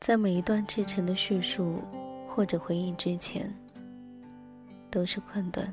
[0.00, 1.82] 在每一段赤诚的叙述
[2.28, 3.50] 或者回忆之前，
[4.90, 5.66] 都是困顿。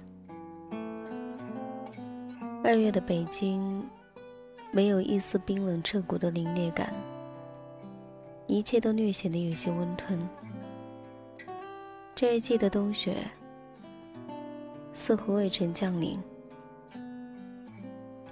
[2.64, 3.86] 二月的北京，
[4.72, 6.94] 没有一丝冰冷彻骨的凛冽感，
[8.52, 10.20] 一切都略显得有些温吞。
[12.14, 13.16] 这一季的冬雪，
[14.94, 16.20] 似乎未曾降临，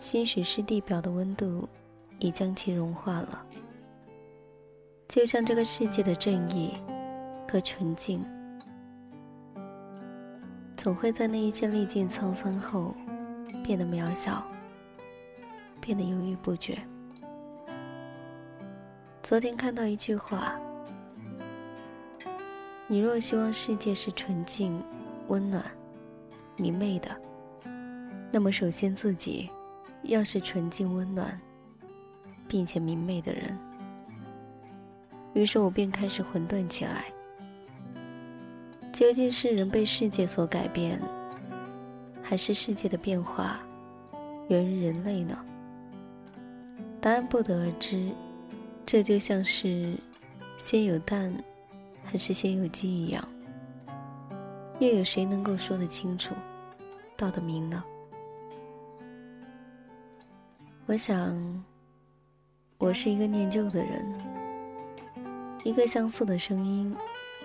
[0.01, 1.69] 兴许是地表的温度
[2.19, 3.45] 已将其融化了。
[5.07, 6.73] 就像这个世界的正义
[7.49, 8.21] 和纯净，
[10.75, 12.93] 总会在那一些历尽沧桑后
[13.63, 14.45] 变得渺小，
[15.79, 16.77] 变得犹豫不决。
[19.29, 20.59] 昨天看到一句话
[22.89, 24.83] ：“你若希望世界是纯净、
[25.27, 25.63] 温暖、
[26.57, 27.15] 明媚的，
[28.31, 29.47] 那么首先自己
[30.01, 31.39] 要是纯净、温暖，
[32.47, 33.55] 并且明媚的人。”
[35.35, 37.05] 于是我便开始混沌起来。
[38.91, 40.99] 究竟是人被世界所改变，
[42.23, 43.59] 还是世界的变化
[44.47, 45.37] 源于人类呢？
[46.99, 48.11] 答案不得而知。
[48.91, 49.93] 这就像是
[50.57, 51.31] 先有蛋
[52.03, 53.23] 还是先有鸡一样，
[54.79, 56.33] 又有谁能够说得清楚、
[57.15, 57.83] 道得明呢？
[60.87, 61.63] 我想，
[62.79, 64.11] 我是一个念旧的人。
[65.63, 66.91] 一个相似的声音，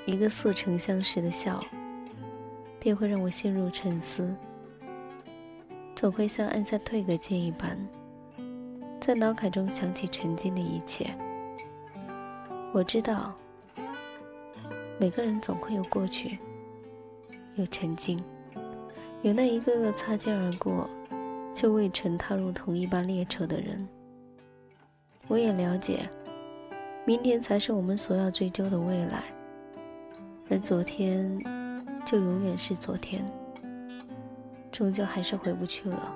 [0.07, 1.63] 一个似曾相识的笑，
[2.81, 4.35] 便会让我陷入沉思。
[5.95, 7.79] 总会像按下退格键一般，
[8.99, 11.15] 在脑海中想起曾经的一切。
[12.75, 13.33] 我知道，
[14.99, 16.37] 每个人总会有过去，
[17.55, 18.21] 有曾经，
[19.23, 20.91] 有那一个个擦肩而过，
[21.53, 23.87] 却未曾踏入同一班列车的人。
[25.29, 26.11] 我也了解。
[27.07, 29.23] 明天才是我们所要追究的未来，
[30.51, 31.41] 而昨天
[32.05, 33.25] 就永远是昨天，
[34.73, 36.13] 终究还是回不去了。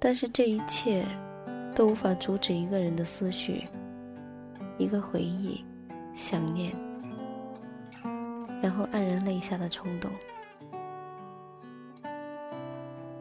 [0.00, 1.06] 但是这一切
[1.72, 3.68] 都无法阻止一个人的思绪，
[4.78, 5.64] 一个回忆、
[6.14, 6.72] 想念，
[8.62, 10.10] 然后黯然泪下的冲动。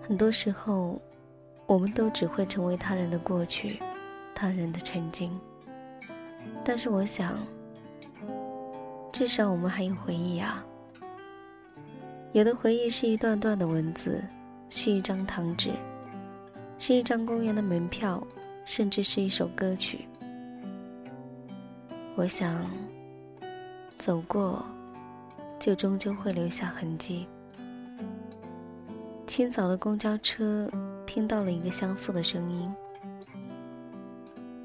[0.02, 1.00] 很多时候，
[1.68, 3.80] 我们都只会成为他人的过去，
[4.34, 5.40] 他人的曾经。
[6.66, 7.40] 但是我想，
[9.12, 10.66] 至少我们还有回忆啊。
[12.34, 14.24] 有的回忆是一段段的文字，
[14.70, 15.72] 是一张糖纸，
[16.78, 18.22] 是一张公园的门票，
[18.66, 20.08] 甚至是一首歌曲。
[22.22, 22.70] 我想，
[23.98, 24.64] 走过，
[25.58, 27.28] 就终究会留下痕迹。
[29.26, 30.70] 清早的公交车，
[31.04, 32.72] 听到了一个相似的声音。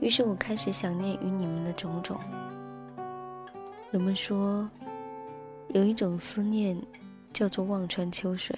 [0.00, 2.20] 于是我开始想念与你们的种种。
[3.90, 4.68] 人们说，
[5.68, 6.78] 有一种思念，
[7.32, 8.54] 叫做望穿秋水。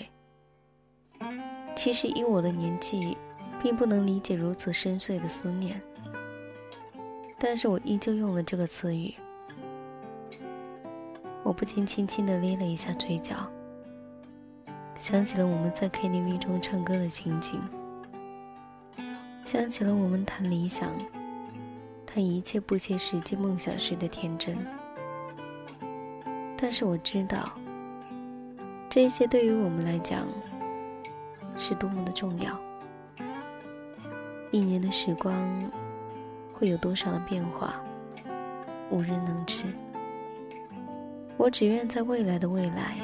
[1.77, 3.17] 其实以我的年纪，
[3.63, 5.81] 并不能理解如此深邃的思念，
[7.39, 9.15] 但是我依旧用了这个词语。
[11.45, 13.37] 我不禁轻轻地咧了一下嘴角，
[14.95, 17.61] 想起了我们在 KTV 中唱歌的情景，
[19.45, 20.91] 想起了我们谈理想。
[22.05, 24.57] 谈一切不切实际梦想时的天真，
[26.57, 27.53] 但是我知道，
[28.89, 30.27] 这些对于我们来讲
[31.57, 32.59] 是多么的重要。
[34.51, 35.71] 一年的时光
[36.59, 37.81] 会有多少的变化，
[38.91, 39.63] 无人能知。
[41.37, 42.97] 我只愿在未来的未来，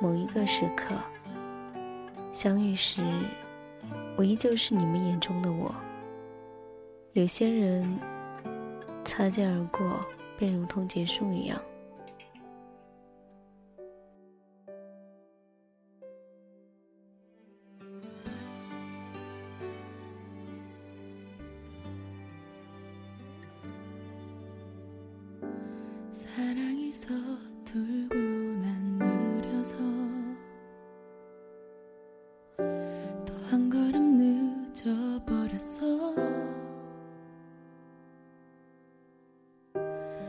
[0.00, 0.94] 某一个时刻
[2.32, 3.02] 相遇时，
[4.16, 5.74] 我依旧是你们眼中的我。
[7.14, 7.98] 有些人
[9.04, 9.98] 擦肩而过，
[10.38, 11.60] 便如同结束一样。
[26.34, 29.74] 사랑이 서툴고 난 느려서
[33.26, 36.14] 또 한 걸음 늦어버렸어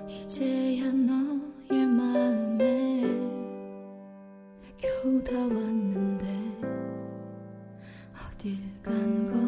[0.10, 3.04] 이제야 너의 마음에
[4.78, 6.28] 겨우 다 왔는데
[8.28, 9.43] 어딜 간 거?